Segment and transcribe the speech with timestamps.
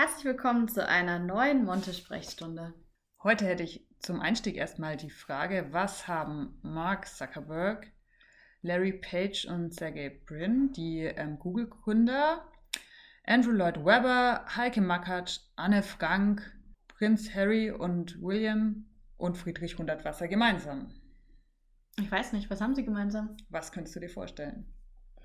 [0.00, 2.72] Herzlich willkommen zu einer neuen Monte-Sprechstunde.
[3.24, 7.90] Heute hätte ich zum Einstieg erstmal die Frage, was haben Mark Zuckerberg,
[8.62, 12.46] Larry Page und Sergey Brin, die ähm, Google-Gründer,
[13.24, 16.48] Andrew Lloyd Webber, Heike Mackert, Anne Frank,
[16.86, 20.94] Prinz Harry und William und Friedrich Hundertwasser gemeinsam?
[21.98, 23.36] Ich weiß nicht, was haben sie gemeinsam?
[23.48, 24.72] Was könntest du dir vorstellen?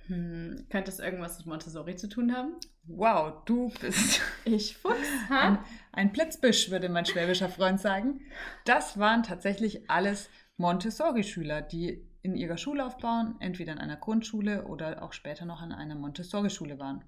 [0.08, 2.56] Hm, könnte es irgendwas mit Montessori zu tun haben?
[2.86, 4.22] Wow, du bist.
[4.44, 4.98] Ich Fuchs,
[5.30, 5.60] ein,
[5.94, 8.22] ein Blitzbisch, würde mein schwäbischer Freund sagen.
[8.66, 15.14] Das waren tatsächlich alles Montessori-Schüler, die in ihrer Schullaufbahn entweder in einer Grundschule oder auch
[15.14, 17.04] später noch an einer Montessori-Schule waren.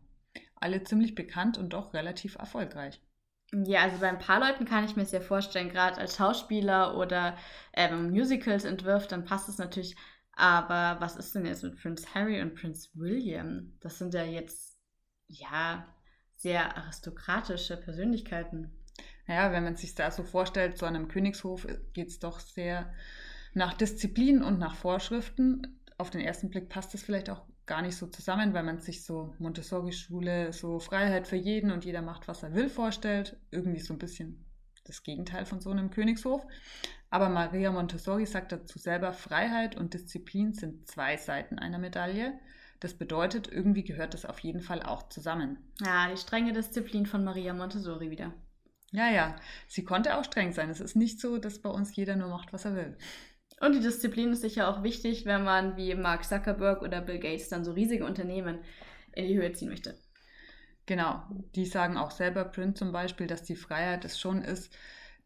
[0.56, 3.02] Alle ziemlich bekannt und doch relativ erfolgreich.
[3.54, 7.38] Ja, also bei ein paar Leuten kann ich mir sehr vorstellen, gerade als Schauspieler oder
[7.74, 9.96] ähm, Musicals entwirft, dann passt es natürlich
[10.36, 13.74] aber was ist denn jetzt mit Prince Harry und Prince William?
[13.80, 14.78] Das sind ja jetzt,
[15.28, 15.88] ja,
[16.36, 18.72] sehr aristokratische Persönlichkeiten.
[19.28, 22.94] Naja, wenn man sich da so vorstellt, zu einem Königshof geht es doch sehr
[23.54, 25.82] nach Disziplin und nach Vorschriften.
[25.98, 29.06] Auf den ersten Blick passt das vielleicht auch gar nicht so zusammen, weil man sich
[29.06, 33.38] so Montessori-Schule, so Freiheit für jeden und jeder macht, was er will, vorstellt.
[33.50, 34.46] Irgendwie so ein bisschen
[34.84, 36.46] das Gegenteil von so einem Königshof.
[37.16, 42.38] Aber Maria Montessori sagt dazu selber, Freiheit und Disziplin sind zwei Seiten einer Medaille.
[42.82, 45.58] Das bedeutet, irgendwie gehört das auf jeden Fall auch zusammen.
[45.80, 48.34] Ja, die strenge Disziplin von Maria Montessori wieder.
[48.92, 50.70] Ja, ja, sie konnte auch streng sein.
[50.70, 52.98] Es ist nicht so, dass bei uns jeder nur macht, was er will.
[53.62, 57.48] Und die Disziplin ist sicher auch wichtig, wenn man wie Mark Zuckerberg oder Bill Gates
[57.48, 58.60] dann so riesige Unternehmen
[59.14, 59.98] in die Höhe ziehen möchte.
[60.86, 61.24] Genau,
[61.56, 64.76] die sagen auch selber, Print zum Beispiel, dass die Freiheit es schon ist,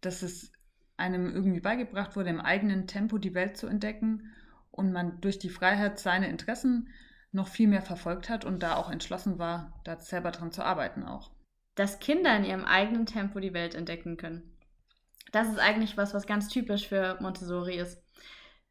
[0.01, 0.51] dass es
[0.99, 4.31] einem irgendwie beigebracht wurde, im eigenen Tempo die Welt zu entdecken
[4.71, 6.89] und man durch die Freiheit seine Interessen
[7.31, 11.03] noch viel mehr verfolgt hat und da auch entschlossen war, da selber dran zu arbeiten
[11.03, 11.31] auch.
[11.75, 14.57] Dass Kinder in ihrem eigenen Tempo die Welt entdecken können.
[15.31, 18.01] Das ist eigentlich was, was ganz typisch für Montessori ist.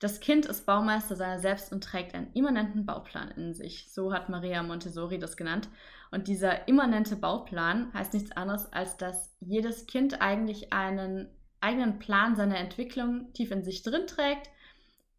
[0.00, 3.92] Das Kind ist Baumeister seiner selbst und trägt einen immanenten Bauplan in sich.
[3.92, 5.69] So hat Maria Montessori das genannt.
[6.10, 11.28] Und dieser immanente Bauplan heißt nichts anderes, als dass jedes Kind eigentlich einen
[11.60, 14.50] eigenen Plan seiner Entwicklung tief in sich drin trägt.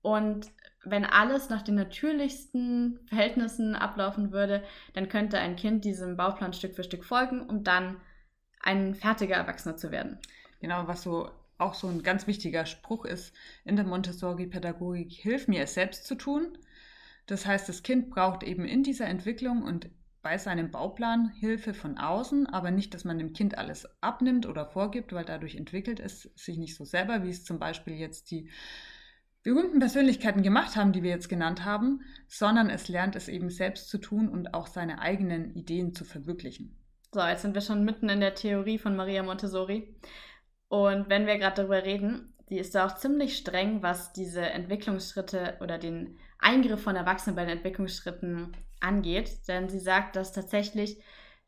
[0.02, 0.48] Und
[0.84, 4.64] wenn alles nach den natürlichsten Verhältnissen ablaufen würde,
[4.94, 7.98] dann könnte ein Kind diesem Bauplan Stück für Stück folgen, um dann
[8.62, 10.18] ein fertiger Erwachsener zu werden.
[10.62, 13.34] Genau, was so auch so ein ganz wichtiger Spruch ist
[13.66, 16.58] in der Montessori-Pädagogik, hilf mir es selbst zu tun.
[17.26, 19.90] Das heißt, das Kind braucht eben in dieser Entwicklung und
[20.22, 24.66] bei seinem Bauplan Hilfe von außen, aber nicht, dass man dem Kind alles abnimmt oder
[24.66, 28.50] vorgibt, weil dadurch entwickelt es sich nicht so selber, wie es zum Beispiel jetzt die
[29.44, 33.90] berühmten Persönlichkeiten gemacht haben, die wir jetzt genannt haben, sondern es lernt es eben selbst
[33.90, 36.76] zu tun und auch seine eigenen Ideen zu verwirklichen.
[37.14, 39.96] So, jetzt sind wir schon mitten in der Theorie von Maria Montessori.
[40.68, 45.58] Und wenn wir gerade darüber reden, die ist da auch ziemlich streng, was diese Entwicklungsschritte
[45.62, 49.48] oder den Eingriff von Erwachsenen bei den Entwicklungsschritten angeht.
[49.48, 51.02] Denn sie sagt, dass tatsächlich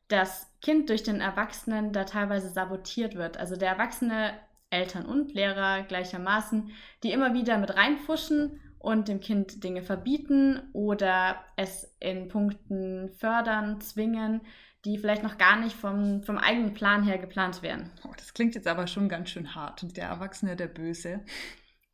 [0.08, 3.38] das Kind durch den Erwachsenen da teilweise sabotiert wird.
[3.38, 4.34] Also der Erwachsene,
[4.70, 6.72] Eltern und Lehrer gleichermaßen,
[7.04, 13.80] die immer wieder mit reinfuschen und dem Kind Dinge verbieten oder es in Punkten fördern,
[13.82, 14.42] zwingen,
[14.86, 17.92] die vielleicht noch gar nicht vom, vom eigenen Plan her geplant wären.
[18.04, 19.84] Oh, das klingt jetzt aber schon ganz schön hart.
[19.84, 21.22] Und der Erwachsene, der Böse.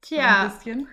[0.02, 0.44] Tja.
[0.44, 0.88] Ein bisschen.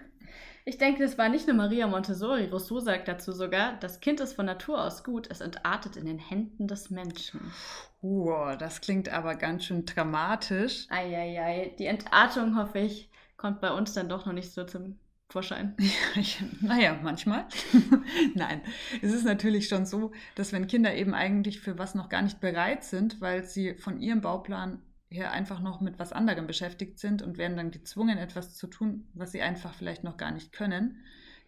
[0.67, 2.47] Ich denke, das war nicht nur Maria Montessori.
[2.47, 6.19] Rousseau sagt dazu sogar, das Kind ist von Natur aus gut, es entartet in den
[6.19, 7.53] Händen des Menschen.
[8.01, 10.87] Wow, das klingt aber ganz schön dramatisch.
[10.89, 14.99] Eieiei, die Entartung, hoffe ich, kommt bei uns dann doch noch nicht so zum
[15.29, 15.75] Vorschein.
[15.81, 17.45] Ja, ich, naja, manchmal.
[18.35, 18.63] Nein,
[19.03, 22.41] es ist natürlich schon so, dass wenn Kinder eben eigentlich für was noch gar nicht
[22.41, 24.81] bereit sind, weil sie von ihrem Bauplan
[25.15, 29.09] her einfach noch mit was anderem beschäftigt sind und werden dann gezwungen, etwas zu tun,
[29.15, 30.99] was sie einfach vielleicht noch gar nicht können,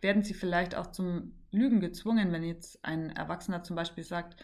[0.01, 4.43] werden sie vielleicht auch zum Lügen gezwungen, wenn jetzt ein Erwachsener zum Beispiel sagt,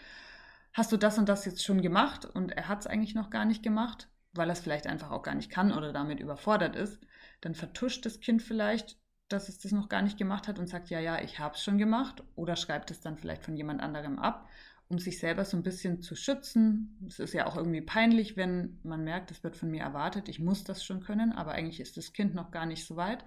[0.73, 2.25] hast du das und das jetzt schon gemacht?
[2.25, 5.23] Und er hat es eigentlich noch gar nicht gemacht, weil er es vielleicht einfach auch
[5.23, 7.01] gar nicht kann oder damit überfordert ist,
[7.43, 8.97] dann vertuscht das Kind vielleicht
[9.33, 11.63] dass es das noch gar nicht gemacht hat und sagt, ja, ja, ich habe es
[11.63, 12.23] schon gemacht.
[12.35, 14.49] Oder schreibt es dann vielleicht von jemand anderem ab,
[14.93, 16.99] um sich selber so ein bisschen zu schützen.
[17.09, 20.39] Es ist ja auch irgendwie peinlich, wenn man merkt, es wird von mir erwartet, ich
[20.39, 23.25] muss das schon können, aber eigentlich ist das Kind noch gar nicht so weit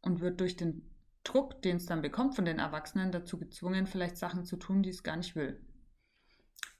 [0.00, 0.90] und wird durch den
[1.22, 4.90] Druck, den es dann bekommt von den Erwachsenen, dazu gezwungen, vielleicht Sachen zu tun, die
[4.90, 5.64] es gar nicht will.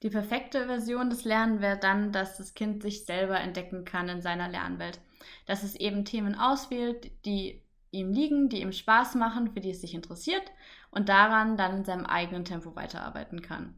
[0.02, 4.22] Die perfekte Version des Lernen wäre dann, dass das Kind sich selber entdecken kann in
[4.22, 5.00] seiner Lernwelt.
[5.46, 7.62] Dass es eben Themen auswählt, die
[7.92, 10.50] ihm liegen, die ihm Spaß machen, für die es sich interessiert
[10.90, 13.74] und daran dann in seinem eigenen Tempo weiterarbeiten kann.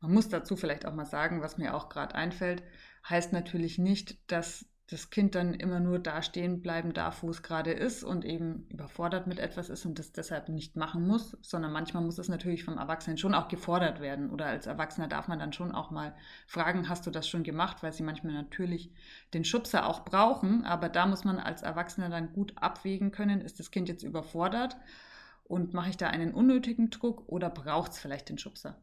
[0.00, 2.62] Man muss dazu vielleicht auch mal sagen, was mir auch gerade einfällt,
[3.08, 7.42] heißt natürlich nicht, dass das Kind dann immer nur da stehen bleiben darf, wo es
[7.42, 11.72] gerade ist und eben überfordert mit etwas ist und das deshalb nicht machen muss, sondern
[11.72, 14.30] manchmal muss es natürlich vom Erwachsenen schon auch gefordert werden.
[14.30, 16.14] Oder als Erwachsener darf man dann schon auch mal
[16.46, 18.92] fragen, hast du das schon gemacht, weil sie manchmal natürlich
[19.34, 23.58] den Schubser auch brauchen, aber da muss man als Erwachsener dann gut abwägen können, ist
[23.58, 24.76] das Kind jetzt überfordert
[25.42, 28.76] und mache ich da einen unnötigen Druck oder braucht es vielleicht den Schubser?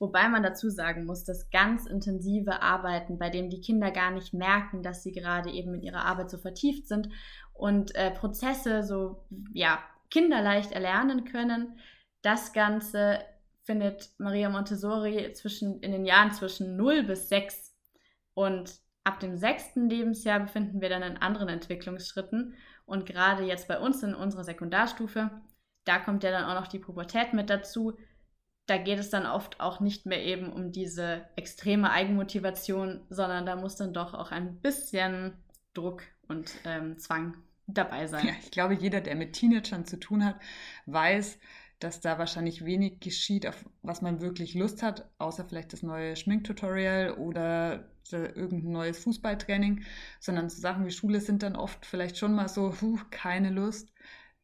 [0.00, 4.32] Wobei man dazu sagen muss, dass ganz intensive Arbeiten, bei denen die Kinder gar nicht
[4.32, 7.10] merken, dass sie gerade eben in ihrer Arbeit so vertieft sind
[7.52, 11.78] und äh, Prozesse so, ja, kinderleicht erlernen können,
[12.22, 13.20] das Ganze
[13.62, 17.76] findet Maria Montessori zwischen, in den Jahren zwischen 0 bis 6
[18.32, 22.54] und ab dem sechsten Lebensjahr befinden wir dann in anderen Entwicklungsschritten.
[22.86, 25.30] Und gerade jetzt bei uns in unserer Sekundarstufe,
[25.84, 27.96] da kommt ja dann auch noch die Pubertät mit dazu,
[28.66, 33.56] da geht es dann oft auch nicht mehr eben um diese extreme Eigenmotivation, sondern da
[33.56, 35.32] muss dann doch auch ein bisschen
[35.74, 37.36] Druck und ähm, Zwang
[37.66, 38.26] dabei sein.
[38.26, 40.36] Ja, ich glaube, jeder, der mit Teenagern zu tun hat,
[40.86, 41.38] weiß,
[41.80, 46.14] dass da wahrscheinlich wenig geschieht, auf was man wirklich Lust hat, außer vielleicht das neue
[46.14, 49.84] Schminktutorial oder irgendein neues Fußballtraining,
[50.18, 53.92] sondern so Sachen wie Schule sind dann oft vielleicht schon mal so, huh, keine Lust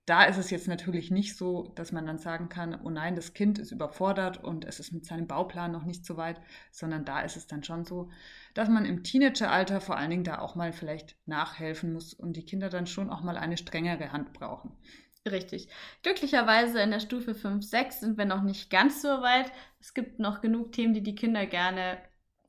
[0.06, 3.34] da ist es jetzt natürlich nicht so, dass man dann sagen kann, oh nein, das
[3.34, 7.20] Kind ist überfordert und es ist mit seinem Bauplan noch nicht so weit, sondern da
[7.20, 8.10] ist es dann schon so,
[8.54, 12.44] dass man im Teenageralter vor allen Dingen da auch mal vielleicht nachhelfen muss und die
[12.44, 14.72] Kinder dann schon auch mal eine strengere Hand brauchen.
[15.28, 15.68] Richtig.
[16.02, 19.50] Glücklicherweise in der Stufe 5, 6 sind wir noch nicht ganz so weit.
[19.80, 21.98] Es gibt noch genug Themen, die die Kinder gerne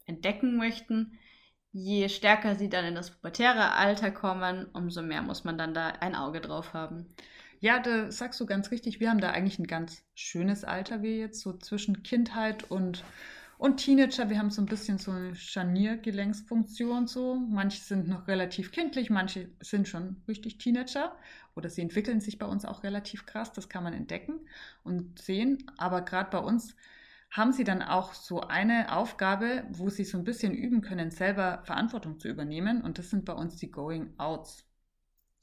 [0.05, 1.17] entdecken möchten.
[1.71, 5.87] Je stärker sie dann in das pubertäre Alter kommen, umso mehr muss man dann da
[5.87, 7.15] ein Auge drauf haben.
[7.59, 8.99] Ja, da sagst du ganz richtig.
[8.99, 13.03] Wir haben da eigentlich ein ganz schönes Alter, wie jetzt, so zwischen Kindheit und,
[13.57, 14.29] und Teenager.
[14.29, 17.35] Wir haben so ein bisschen so eine Scharniergelenksfunktion so.
[17.35, 21.15] Manche sind noch relativ kindlich, manche sind schon richtig Teenager.
[21.55, 23.51] Oder sie entwickeln sich bei uns auch relativ krass.
[23.53, 24.47] Das kann man entdecken
[24.83, 25.71] und sehen.
[25.77, 26.75] Aber gerade bei uns
[27.31, 31.61] haben sie dann auch so eine Aufgabe, wo sie so ein bisschen üben können, selber
[31.63, 32.83] Verantwortung zu übernehmen.
[32.83, 34.63] Und das sind bei uns die Going Outs.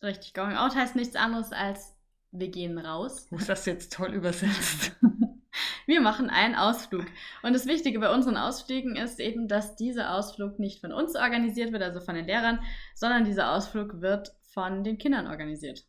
[0.00, 1.93] Richtig, Going Out heißt nichts anderes als
[2.34, 3.28] wir gehen raus.
[3.28, 4.96] Du hast das jetzt toll übersetzt.
[5.86, 7.06] wir machen einen Ausflug.
[7.42, 11.72] Und das Wichtige bei unseren Ausflügen ist eben, dass dieser Ausflug nicht von uns organisiert
[11.72, 12.58] wird, also von den Lehrern,
[12.94, 15.86] sondern dieser Ausflug wird von den Kindern organisiert.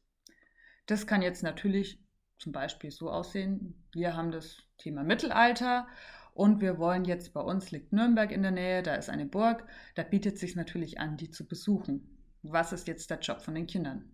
[0.85, 1.99] Das kann jetzt natürlich
[2.37, 3.83] zum Beispiel so aussehen.
[3.91, 5.87] Wir haben das Thema Mittelalter
[6.33, 9.65] und wir wollen jetzt bei uns liegt Nürnberg in der Nähe, da ist eine Burg,
[9.95, 12.19] da bietet sich natürlich an, die zu besuchen.
[12.43, 14.11] Was ist jetzt der Job von den Kindern?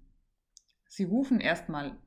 [0.88, 1.98] Sie rufen erstmal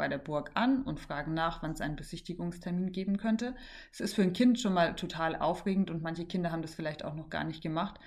[0.00, 3.54] bei der Burg an und fragen nach, wann es einen Besichtigungstermin geben könnte.
[3.92, 7.04] Es ist für ein Kind schon mal total aufregend und manche Kinder haben das vielleicht
[7.04, 8.00] auch noch gar nicht gemacht.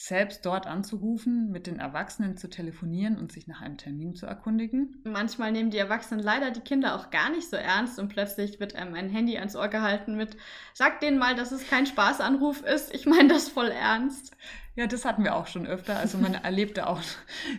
[0.00, 5.02] Selbst dort anzurufen, mit den Erwachsenen zu telefonieren und sich nach einem Termin zu erkundigen.
[5.02, 8.76] Manchmal nehmen die Erwachsenen leider die Kinder auch gar nicht so ernst und plötzlich wird
[8.76, 10.36] einem ein Handy ans Ohr gehalten mit,
[10.72, 12.94] sag denen mal, dass es kein Spaßanruf ist.
[12.94, 14.36] Ich meine das voll ernst.
[14.76, 15.96] Ja, das hatten wir auch schon öfter.
[15.96, 17.02] Also man erlebte auch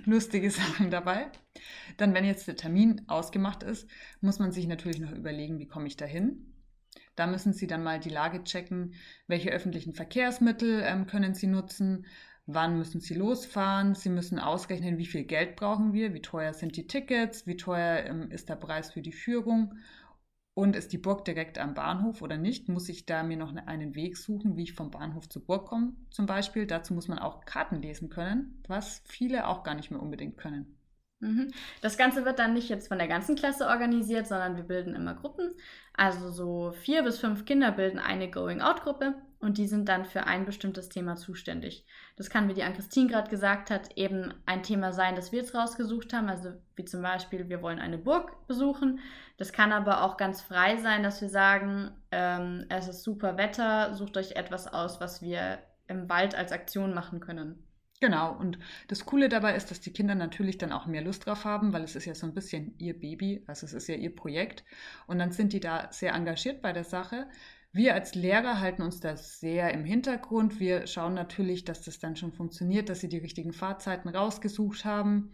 [0.05, 1.27] lustige Sachen dabei.
[1.97, 3.85] Dann, wenn jetzt der Termin ausgemacht ist,
[4.21, 6.49] muss man sich natürlich noch überlegen, wie komme ich dahin.
[7.19, 8.93] Da müssen Sie dann mal die Lage checken,
[9.27, 12.05] welche öffentlichen Verkehrsmittel ähm, können Sie nutzen,
[12.45, 13.93] wann müssen Sie losfahren.
[13.93, 18.05] Sie müssen ausrechnen, wie viel Geld brauchen wir, wie teuer sind die Tickets, wie teuer
[18.05, 19.77] ähm, ist der Preis für die Führung
[20.53, 22.69] und ist die Burg direkt am Bahnhof oder nicht?
[22.69, 25.67] Muss ich da mir noch ne, einen Weg suchen, wie ich vom Bahnhof zur Burg
[25.67, 26.67] komme zum Beispiel?
[26.67, 30.78] Dazu muss man auch Karten lesen können, was viele auch gar nicht mehr unbedingt können.
[31.19, 31.51] Mhm.
[31.81, 35.15] Das Ganze wird dann nicht jetzt von der ganzen Klasse organisiert, sondern wir bilden immer
[35.15, 35.53] Gruppen.
[35.93, 40.45] Also so vier bis fünf Kinder bilden eine Going-Out-Gruppe und die sind dann für ein
[40.45, 41.85] bestimmtes Thema zuständig.
[42.15, 45.55] Das kann, wie die Ann-Christine gerade gesagt hat, eben ein Thema sein, das wir jetzt
[45.55, 46.29] rausgesucht haben.
[46.29, 48.99] Also wie zum Beispiel, wir wollen eine Burg besuchen.
[49.37, 53.93] Das kann aber auch ganz frei sein, dass wir sagen, ähm, es ist super Wetter,
[53.93, 57.63] sucht euch etwas aus, was wir im Wald als Aktion machen können.
[58.01, 61.43] Genau, und das Coole dabei ist, dass die Kinder natürlich dann auch mehr Lust drauf
[61.43, 64.15] haben, weil es ist ja so ein bisschen ihr Baby, also es ist ja ihr
[64.15, 64.63] Projekt.
[65.07, 67.27] Und dann sind die da sehr engagiert bei der Sache.
[67.73, 70.59] Wir als Lehrer halten uns da sehr im Hintergrund.
[70.61, 75.33] Wir schauen natürlich, dass das dann schon funktioniert, dass sie die richtigen Fahrzeiten rausgesucht haben.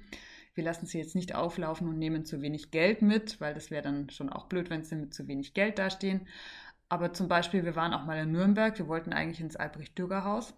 [0.55, 3.83] Wir lassen sie jetzt nicht auflaufen und nehmen zu wenig Geld mit, weil das wäre
[3.83, 6.27] dann schon auch blöd, wenn sie mit zu wenig Geld dastehen.
[6.89, 10.55] Aber zum Beispiel, wir waren auch mal in Nürnberg, wir wollten eigentlich ins Albrecht-Dürer-Haus.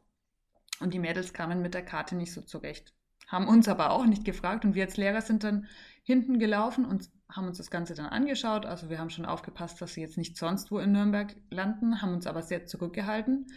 [0.80, 2.94] Und die Mädels kamen mit der Karte nicht so zurecht.
[3.28, 5.68] Haben uns aber auch nicht gefragt und wir als Lehrer sind dann
[6.04, 8.66] hinten gelaufen und haben uns das Ganze dann angeschaut.
[8.66, 12.14] Also wir haben schon aufgepasst, dass sie jetzt nicht sonst wo in Nürnberg landen, haben
[12.14, 13.48] uns aber sehr zurückgehalten.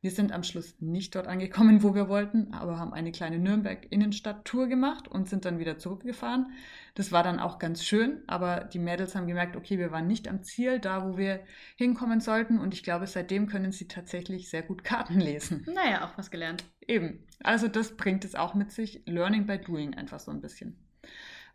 [0.00, 4.68] Wir sind am Schluss nicht dort angekommen, wo wir wollten, aber haben eine kleine Nürnberg-Innenstadt-Tour
[4.68, 6.52] gemacht und sind dann wieder zurückgefahren.
[6.94, 10.28] Das war dann auch ganz schön, aber die Mädels haben gemerkt, okay, wir waren nicht
[10.28, 11.40] am Ziel, da wo wir
[11.74, 12.60] hinkommen sollten.
[12.60, 15.66] Und ich glaube, seitdem können sie tatsächlich sehr gut Karten lesen.
[15.74, 16.64] Naja, auch was gelernt.
[16.86, 17.26] Eben.
[17.42, 19.02] Also das bringt es auch mit sich.
[19.06, 20.78] Learning by doing einfach so ein bisschen.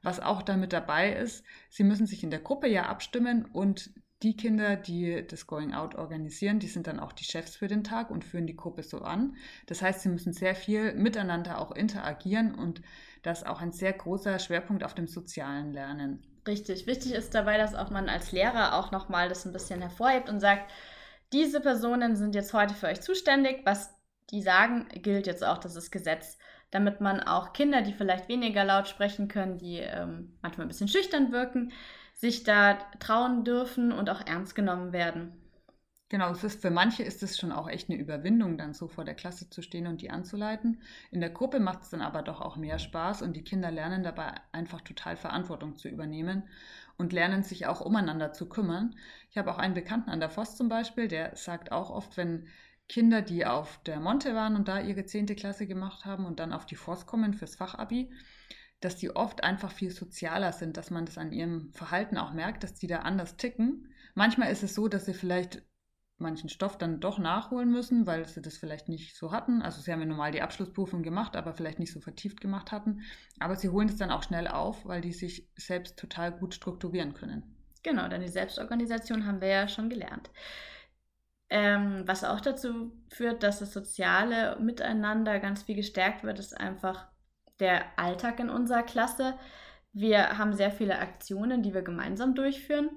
[0.02, 4.38] Was auch damit dabei ist, sie müssen sich in der Gruppe ja abstimmen und die
[4.38, 8.10] Kinder, die das Going Out organisieren, die sind dann auch die Chefs für den Tag
[8.10, 9.36] und führen die Gruppe so an.
[9.68, 12.82] Das heißt, sie müssen sehr viel miteinander auch interagieren und
[13.22, 16.24] das ist auch ein sehr großer Schwerpunkt auf dem sozialen Lernen.
[16.48, 16.88] Richtig.
[16.88, 20.40] Wichtig ist dabei, dass auch man als Lehrer auch nochmal das ein bisschen hervorhebt und
[20.40, 20.72] sagt,
[21.32, 23.62] diese Personen sind jetzt heute für euch zuständig.
[23.66, 23.94] Was
[24.30, 26.38] die sagen, gilt jetzt auch, das ist Gesetz.
[26.72, 30.88] Damit man auch Kinder, die vielleicht weniger laut sprechen können, die ähm, manchmal ein bisschen
[30.88, 31.72] schüchtern wirken,
[32.24, 35.34] sich da trauen dürfen und auch ernst genommen werden.
[36.08, 39.14] Genau, es für manche ist es schon auch echt eine Überwindung, dann so vor der
[39.14, 40.82] Klasse zu stehen und die anzuleiten.
[41.12, 44.04] In der Gruppe macht es dann aber doch auch mehr Spaß und die Kinder lernen
[44.04, 46.44] dabei einfach total Verantwortung zu übernehmen
[46.98, 48.96] und lernen sich auch umeinander zu kümmern.
[49.30, 52.48] Ich habe auch einen Bekannten an der Voss zum Beispiel, der sagt auch oft, wenn
[52.88, 55.26] Kinder, die auf der Monte waren und da ihre 10.
[55.36, 58.10] Klasse gemacht haben und dann auf die Voss kommen fürs Fachabi,
[58.84, 62.64] dass die oft einfach viel sozialer sind, dass man das an ihrem Verhalten auch merkt,
[62.64, 63.94] dass die da anders ticken.
[64.16, 65.64] Manchmal ist es so, dass sie vielleicht
[66.18, 69.62] manchen Stoff dann doch nachholen müssen, weil sie das vielleicht nicht so hatten.
[69.62, 73.02] Also sie haben ja normal die Abschlussprüfung gemacht, aber vielleicht nicht so vertieft gemacht hatten.
[73.40, 77.14] Aber sie holen es dann auch schnell auf, weil die sich selbst total gut strukturieren
[77.14, 77.56] können.
[77.84, 80.30] Genau, denn die Selbstorganisation haben wir ja schon gelernt.
[81.50, 87.13] Ähm, was auch dazu führt, dass das soziale Miteinander ganz viel gestärkt wird, ist einfach
[87.60, 89.36] der Alltag in unserer Klasse.
[89.94, 92.90] Wir haben sehr viele Aktionen, die wir gemeinsam durchführen.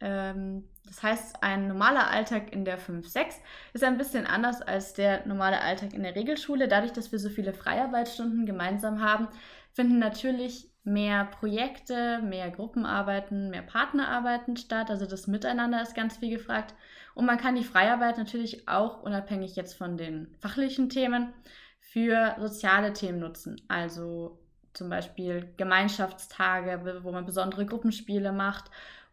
[0.00, 3.34] Ähm, das heißt, ein normaler Alltag in der 5-6
[3.74, 6.68] ist ein bisschen anders als der normale Alltag in der Regelschule.
[6.68, 9.28] Dadurch, dass wir so viele Freiarbeitsstunden gemeinsam haben,
[9.72, 14.90] finden natürlich mehr Projekte, mehr Gruppenarbeiten, mehr Partnerarbeiten statt.
[14.90, 16.74] Also das Miteinander ist ganz viel gefragt.
[17.14, 21.34] Und man kann die Freiarbeit natürlich auch unabhängig jetzt von den fachlichen Themen
[21.80, 23.60] für soziale Themen nutzen.
[23.68, 24.38] Also
[24.74, 28.70] zum Beispiel Gemeinschaftstage, wo man besondere Gruppenspiele macht.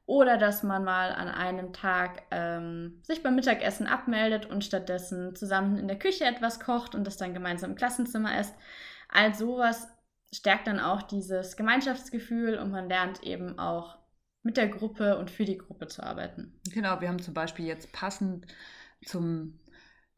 [0.08, 5.80] Oder dass man mal an einem Tag ähm, sich beim Mittagessen abmeldet und stattdessen zusammen
[5.80, 8.54] in der Küche etwas kocht und das dann gemeinsam im Klassenzimmer isst.
[9.10, 9.88] All sowas
[10.32, 13.98] stärkt dann auch dieses Gemeinschaftsgefühl und man lernt eben auch
[14.44, 16.54] mit der Gruppe und für die Gruppe zu arbeiten.
[16.72, 18.46] Genau, wir haben zum Beispiel jetzt passend
[19.04, 19.60] zum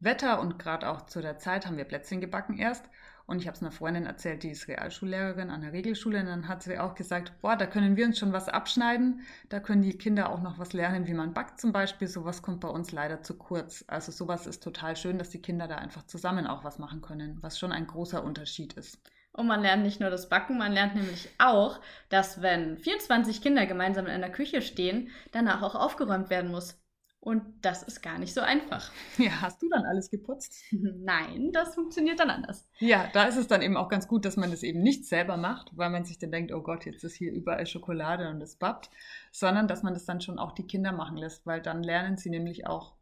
[0.00, 2.88] Wetter und gerade auch zu der Zeit haben wir Plätzchen gebacken erst.
[3.26, 6.20] Und ich habe es einer Freundin erzählt, die ist Realschullehrerin an der Regelschule.
[6.20, 9.20] Und dann hat sie auch gesagt, boah, da können wir uns schon was abschneiden.
[9.50, 12.08] Da können die Kinder auch noch was lernen, wie man backt zum Beispiel.
[12.08, 13.84] Sowas kommt bei uns leider zu kurz.
[13.86, 17.36] Also sowas ist total schön, dass die Kinder da einfach zusammen auch was machen können,
[17.42, 18.98] was schon ein großer Unterschied ist.
[19.32, 23.66] Und man lernt nicht nur das Backen, man lernt nämlich auch, dass wenn 24 Kinder
[23.66, 26.80] gemeinsam in einer Küche stehen, danach auch aufgeräumt werden muss.
[27.28, 28.90] Und das ist gar nicht so einfach.
[29.18, 30.64] Ja, hast du dann alles geputzt?
[30.72, 32.66] Nein, das funktioniert dann anders.
[32.78, 35.36] Ja, da ist es dann eben auch ganz gut, dass man das eben nicht selber
[35.36, 38.56] macht, weil man sich dann denkt, oh Gott, jetzt ist hier überall Schokolade und es
[38.56, 38.88] bappt,
[39.30, 42.30] sondern dass man das dann schon auch die Kinder machen lässt, weil dann lernen sie
[42.30, 42.94] nämlich auch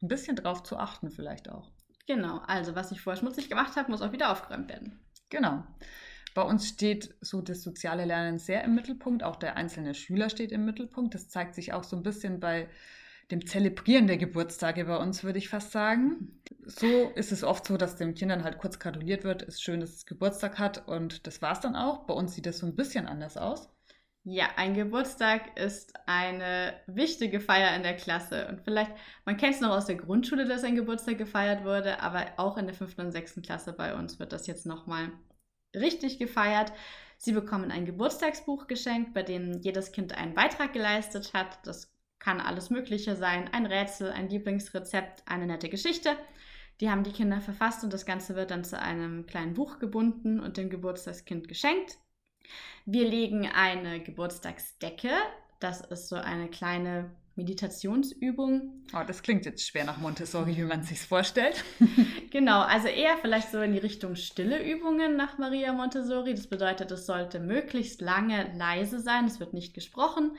[0.00, 1.72] ein bisschen drauf zu achten vielleicht auch.
[2.06, 5.00] Genau, also was ich vorher schmutzig gemacht habe, muss auch wieder aufgeräumt werden.
[5.28, 5.64] Genau.
[6.36, 10.52] Bei uns steht so das soziale Lernen sehr im Mittelpunkt, auch der einzelne Schüler steht
[10.52, 11.16] im Mittelpunkt.
[11.16, 12.68] Das zeigt sich auch so ein bisschen bei
[13.30, 16.40] dem Zelebrieren der Geburtstage bei uns, würde ich fast sagen.
[16.64, 19.42] So ist es oft so, dass den Kindern halt kurz gratuliert wird.
[19.42, 22.06] Ist schön, dass es Geburtstag hat und das war es dann auch.
[22.06, 23.68] Bei uns sieht das so ein bisschen anders aus.
[24.24, 28.48] Ja, ein Geburtstag ist eine wichtige Feier in der Klasse.
[28.48, 28.92] Und vielleicht,
[29.24, 32.66] man kennt es noch aus der Grundschule, dass ein Geburtstag gefeiert wurde, aber auch in
[32.66, 35.10] der fünften und sechsten Klasse bei uns wird das jetzt nochmal
[35.74, 36.72] richtig gefeiert.
[37.16, 41.58] Sie bekommen ein Geburtstagsbuch geschenkt, bei dem jedes Kind einen Beitrag geleistet hat.
[41.66, 43.48] Das kann alles Mögliche sein.
[43.52, 46.16] Ein Rätsel, ein Lieblingsrezept, eine nette Geschichte.
[46.80, 50.38] Die haben die Kinder verfasst und das Ganze wird dann zu einem kleinen Buch gebunden
[50.38, 51.98] und dem Geburtstagskind geschenkt.
[52.86, 55.10] Wir legen eine Geburtstagsdecke.
[55.58, 58.84] Das ist so eine kleine Meditationsübung.
[58.94, 61.64] Oh, das klingt jetzt schwer nach Montessori, wie man sich vorstellt.
[62.30, 66.34] genau, also eher vielleicht so in die Richtung stille Übungen nach Maria Montessori.
[66.34, 69.26] Das bedeutet, es sollte möglichst lange leise sein.
[69.26, 70.32] Es wird nicht gesprochen.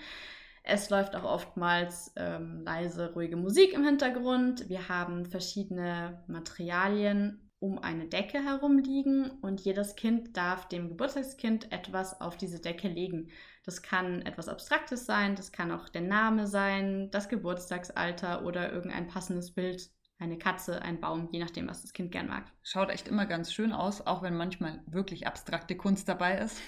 [0.64, 4.70] Es läuft auch oftmals ähm, leise, ruhige Musik im Hintergrund.
[4.70, 11.72] Wir haben verschiedene Materialien um eine Decke herum liegen und jedes Kind darf dem Geburtstagskind
[11.72, 13.30] etwas auf diese Decke legen.
[13.64, 19.08] Das kann etwas Abstraktes sein, das kann auch der Name sein, das Geburtstagsalter oder irgendein
[19.08, 22.52] passendes Bild, eine Katze, ein Baum, je nachdem, was das Kind gern mag.
[22.64, 26.60] Schaut echt immer ganz schön aus, auch wenn manchmal wirklich abstrakte Kunst dabei ist.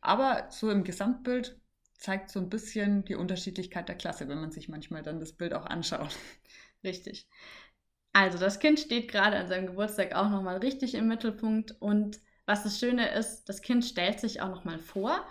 [0.00, 1.60] Aber so im Gesamtbild
[2.00, 5.54] zeigt so ein bisschen die Unterschiedlichkeit der Klasse, wenn man sich manchmal dann das Bild
[5.54, 6.16] auch anschaut.
[6.84, 7.28] Richtig.
[8.12, 12.64] Also das Kind steht gerade an seinem Geburtstag auch nochmal richtig im Mittelpunkt und was
[12.64, 15.24] das Schöne ist, das Kind stellt sich auch nochmal vor.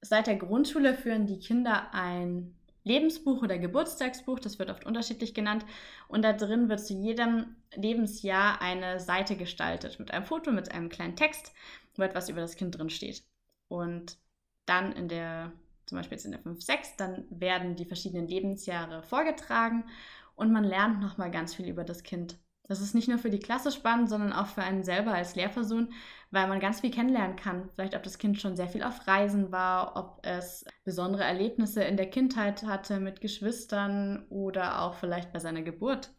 [0.00, 2.54] Seit der Grundschule führen die Kinder ein
[2.84, 5.64] Lebensbuch oder Geburtstagsbuch, das wird oft unterschiedlich genannt.
[6.06, 10.88] Und da drin wird zu jedem Lebensjahr eine Seite gestaltet mit einem Foto, mit einem
[10.88, 11.52] kleinen Text,
[11.96, 13.24] wo etwas über das Kind drin steht.
[13.66, 14.16] Und
[14.64, 15.52] dann in der,
[15.88, 19.84] zum Beispiel jetzt in der 5, 6, dann werden die verschiedenen Lebensjahre vorgetragen
[20.36, 22.38] und man lernt nochmal ganz viel über das Kind.
[22.68, 25.90] Das ist nicht nur für die Klasse spannend, sondern auch für einen selber als Lehrperson,
[26.30, 27.70] weil man ganz viel kennenlernen kann.
[27.74, 31.96] Vielleicht, ob das Kind schon sehr viel auf Reisen war, ob es besondere Erlebnisse in
[31.96, 36.10] der Kindheit hatte mit Geschwistern oder auch vielleicht bei seiner Geburt.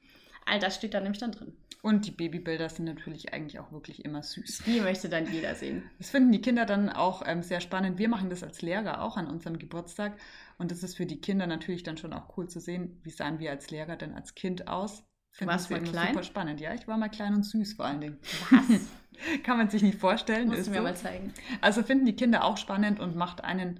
[0.45, 1.55] All das steht da nämlich dann drin.
[1.81, 4.63] Und die Babybilder sind natürlich eigentlich auch wirklich immer süß.
[4.65, 5.89] Die möchte dann jeder sehen.
[5.97, 7.97] Das finden die Kinder dann auch ähm, sehr spannend.
[7.97, 10.17] Wir machen das als Lehrer auch an unserem Geburtstag.
[10.57, 13.39] Und das ist für die Kinder natürlich dann schon auch cool zu sehen, wie sahen
[13.39, 15.05] wir als Lehrer denn als Kind aus.
[15.31, 16.13] Finden Warst du mal klein?
[16.13, 16.59] Super spannend.
[16.59, 18.19] Ja, ich war mal klein und süß vor allen Dingen.
[18.49, 19.41] Was?
[19.43, 20.49] Kann man sich nicht vorstellen.
[20.49, 20.83] Musst du mir so.
[20.83, 21.33] mal zeigen.
[21.61, 23.79] Also finden die Kinder auch spannend und macht einen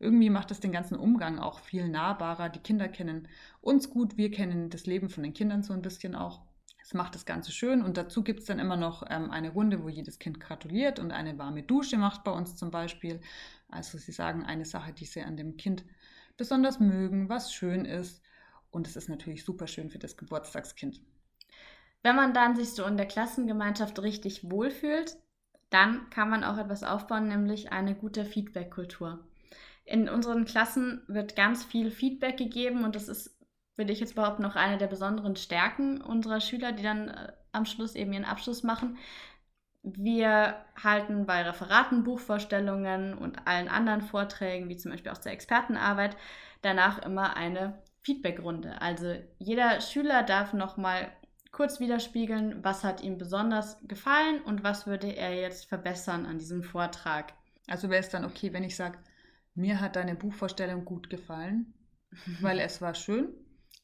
[0.00, 2.48] irgendwie macht das den ganzen Umgang auch viel nahbarer.
[2.48, 3.28] Die Kinder kennen
[3.60, 6.42] uns gut, wir kennen das Leben von den Kindern so ein bisschen auch.
[6.84, 9.82] Es macht das Ganze schön und dazu gibt es dann immer noch ähm, eine Runde,
[9.82, 13.22] wo jedes Kind gratuliert und eine warme Dusche macht bei uns zum Beispiel.
[13.70, 15.82] Also sie sagen eine Sache, die sie an dem Kind
[16.36, 18.20] besonders mögen, was schön ist.
[18.70, 21.00] Und es ist natürlich super schön für das Geburtstagskind.
[22.02, 25.16] Wenn man dann sich so in der Klassengemeinschaft richtig wohlfühlt,
[25.70, 29.26] dann kann man auch etwas aufbauen, nämlich eine gute Feedback-Kultur.
[29.86, 33.33] In unseren Klassen wird ganz viel Feedback gegeben und das ist
[33.76, 37.66] würde ich jetzt behaupten, noch eine der besonderen Stärken unserer Schüler, die dann äh, am
[37.66, 38.98] Schluss eben ihren Abschluss machen.
[39.82, 46.16] Wir halten bei Referaten, Buchvorstellungen und allen anderen Vorträgen, wie zum Beispiel auch zur Expertenarbeit,
[46.62, 48.80] danach immer eine Feedbackrunde.
[48.80, 51.12] Also jeder Schüler darf nochmal
[51.52, 56.62] kurz widerspiegeln, was hat ihm besonders gefallen und was würde er jetzt verbessern an diesem
[56.62, 57.34] Vortrag.
[57.66, 58.98] Also wäre es dann okay, wenn ich sage,
[59.54, 61.74] mir hat deine Buchvorstellung gut gefallen,
[62.40, 63.28] weil es war schön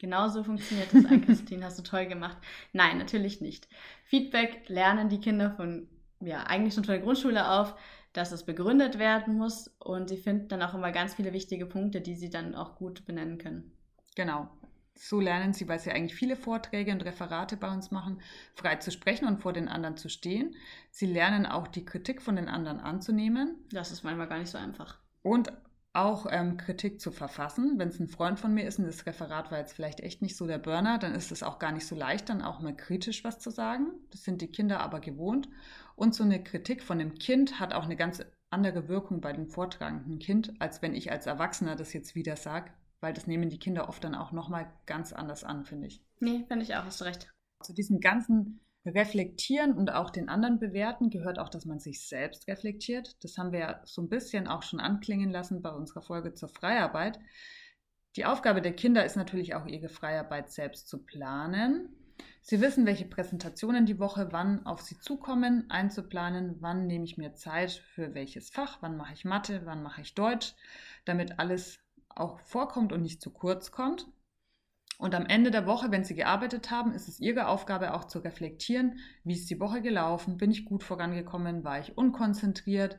[0.01, 2.39] Genauso funktioniert das, Ann-Christine, hast du toll gemacht.
[2.73, 3.69] Nein, natürlich nicht.
[4.03, 5.89] Feedback lernen die Kinder von,
[6.21, 7.77] ja, eigentlich schon von der Grundschule auf,
[8.15, 12.01] dass es begründet werden muss und sie finden dann auch immer ganz viele wichtige Punkte,
[12.01, 13.73] die sie dann auch gut benennen können.
[14.17, 14.49] Genau.
[14.95, 18.23] So lernen sie, weil sie eigentlich viele Vorträge und Referate bei uns machen,
[18.55, 20.57] frei zu sprechen und vor den anderen zu stehen.
[20.91, 23.67] Sie lernen auch die Kritik von den anderen anzunehmen.
[23.71, 24.99] Das ist manchmal gar nicht so einfach.
[25.23, 25.53] Und
[25.93, 27.79] auch ähm, Kritik zu verfassen.
[27.79, 30.37] Wenn es ein Freund von mir ist und das Referat war jetzt vielleicht echt nicht
[30.37, 33.25] so der Burner, dann ist es auch gar nicht so leicht, dann auch mal kritisch
[33.25, 33.91] was zu sagen.
[34.11, 35.49] Das sind die Kinder aber gewohnt.
[35.97, 39.49] Und so eine Kritik von dem Kind hat auch eine ganz andere Wirkung bei dem
[39.49, 43.59] vortragenden Kind, als wenn ich als Erwachsener das jetzt wieder sage, weil das nehmen die
[43.59, 46.05] Kinder oft dann auch nochmal ganz anders an, finde ich.
[46.21, 47.33] Nee, finde ich auch, hast du recht.
[47.63, 52.49] Zu diesem ganzen Reflektieren und auch den anderen bewerten gehört auch, dass man sich selbst
[52.49, 53.23] reflektiert.
[53.23, 56.49] Das haben wir ja so ein bisschen auch schon anklingen lassen bei unserer Folge zur
[56.49, 57.19] Freiarbeit.
[58.17, 61.91] Die Aufgabe der Kinder ist natürlich auch, ihre Freiarbeit selbst zu planen.
[62.41, 67.35] Sie wissen, welche Präsentationen die Woche wann auf sie zukommen, einzuplanen, wann nehme ich mir
[67.35, 70.55] Zeit für welches Fach, wann mache ich Mathe, wann mache ich Deutsch,
[71.05, 74.09] damit alles auch vorkommt und nicht zu kurz kommt.
[75.01, 78.19] Und am Ende der Woche, wenn Sie gearbeitet haben, ist es Ihre Aufgabe auch zu
[78.19, 82.99] reflektieren, wie ist die Woche gelaufen, bin ich gut vorangekommen, war ich unkonzentriert.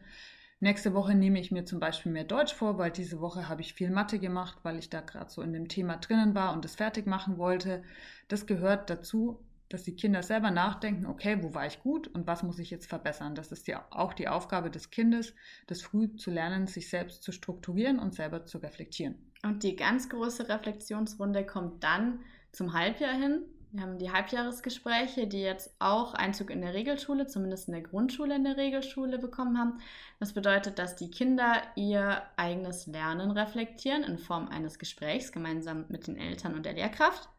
[0.60, 3.76] Nächste Woche nehme ich mir zum Beispiel mehr Deutsch vor, weil diese Woche habe ich
[3.76, 6.76] viel Mathe gemacht, weil ich da gerade so in dem Thema drinnen war und es
[6.76, 7.84] fertig machen wollte.
[8.30, 12.42] Das gehört dazu, dass die Kinder selber nachdenken, okay, wo war ich gut und was
[12.42, 13.36] muss ich jetzt verbessern.
[13.36, 15.36] Das ist ja auch die Aufgabe des Kindes,
[15.68, 19.31] das früh zu lernen, sich selbst zu strukturieren und selber zu reflektieren.
[19.44, 22.20] Und die ganz große Reflexionsrunde kommt dann
[22.52, 23.44] zum Halbjahr hin.
[23.72, 28.36] Wir haben die Halbjahresgespräche, die jetzt auch Einzug in der Regelschule, zumindest in der Grundschule
[28.36, 29.80] in der Regelschule bekommen haben.
[30.20, 36.08] Das bedeutet, dass die Kinder ihr eigenes Lernen reflektieren in Form eines Gesprächs gemeinsam mit
[36.08, 37.30] den Eltern und der Lehrkraft.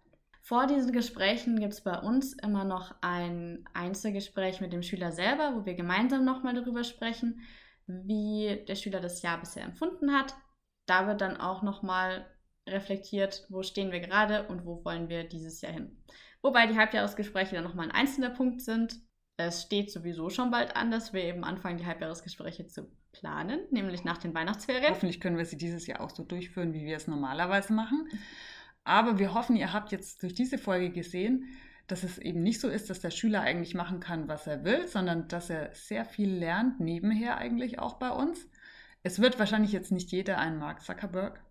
[0.41, 5.55] Vor diesen Gesprächen gibt es bei uns immer noch ein Einzelgespräch mit dem Schüler selber,
[5.55, 7.43] wo wir gemeinsam nochmal darüber sprechen,
[7.87, 10.35] wie der Schüler das Jahr bisher empfunden hat,
[10.87, 12.27] da wird dann auch nochmal
[12.69, 16.03] reflektiert, wo stehen wir gerade und wo wollen wir dieses Jahr hin.
[16.43, 19.01] Wobei die Halbjahresgespräche dann nochmal ein einzelner Punkt sind.
[19.37, 24.05] Es steht sowieso schon bald an, dass wir eben anfangen, die Halbjahresgespräche zu planen, nämlich
[24.05, 24.91] nach den Weihnachtsferien.
[24.91, 28.09] Hoffentlich können wir sie dieses Jahr auch so durchführen, wie wir es normalerweise machen.
[28.85, 31.47] Aber wir hoffen, ihr habt jetzt durch diese Folge gesehen,
[31.87, 34.89] dass es eben nicht so ist, dass der Schüler eigentlich machen kann, was er will,
[34.89, 38.49] sondern dass er sehr viel lernt, nebenher eigentlich auch bei uns.
[39.05, 41.43] Es wird wahrscheinlich jetzt nicht jeder ein Mark Zuckerberg,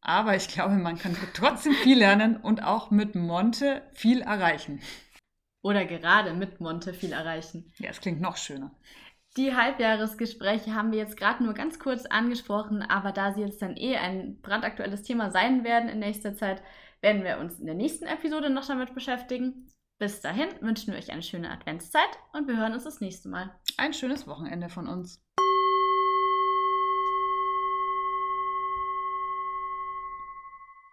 [0.00, 4.80] aber ich glaube, man kann trotzdem viel lernen und auch mit Monte viel erreichen.
[5.62, 7.72] Oder gerade mit Monte viel erreichen.
[7.78, 8.70] Ja, es klingt noch schöner.
[9.36, 13.76] Die Halbjahresgespräche haben wir jetzt gerade nur ganz kurz angesprochen, aber da sie jetzt dann
[13.76, 16.62] eh ein brandaktuelles Thema sein werden in nächster Zeit,
[17.00, 19.68] werden wir uns in der nächsten Episode noch damit beschäftigen.
[19.98, 23.54] Bis dahin wünschen wir euch eine schöne Adventszeit und wir hören uns das nächste Mal.
[23.76, 25.22] Ein schönes Wochenende von uns.